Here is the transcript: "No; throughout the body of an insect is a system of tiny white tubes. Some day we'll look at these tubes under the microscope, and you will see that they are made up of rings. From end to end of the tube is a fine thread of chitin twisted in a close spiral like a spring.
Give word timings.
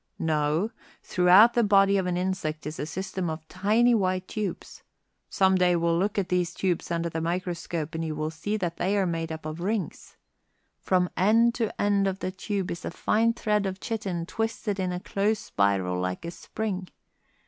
"No; 0.17 0.71
throughout 1.03 1.53
the 1.53 1.63
body 1.63 1.95
of 1.95 2.07
an 2.07 2.17
insect 2.17 2.65
is 2.65 2.79
a 2.79 2.87
system 2.87 3.29
of 3.29 3.47
tiny 3.47 3.93
white 3.93 4.27
tubes. 4.27 4.81
Some 5.29 5.53
day 5.53 5.75
we'll 5.75 5.95
look 5.95 6.17
at 6.17 6.29
these 6.29 6.55
tubes 6.55 6.89
under 6.89 7.07
the 7.07 7.21
microscope, 7.21 7.93
and 7.93 8.03
you 8.03 8.15
will 8.15 8.31
see 8.31 8.57
that 8.57 8.77
they 8.77 8.97
are 8.97 9.05
made 9.05 9.31
up 9.31 9.45
of 9.45 9.61
rings. 9.61 10.17
From 10.79 11.07
end 11.15 11.53
to 11.53 11.79
end 11.79 12.07
of 12.07 12.17
the 12.17 12.31
tube 12.31 12.71
is 12.71 12.83
a 12.83 12.89
fine 12.89 13.33
thread 13.33 13.67
of 13.67 13.79
chitin 13.79 14.25
twisted 14.25 14.79
in 14.79 14.91
a 14.91 14.99
close 14.99 15.37
spiral 15.37 15.99
like 15.99 16.25
a 16.25 16.31
spring. 16.31 16.87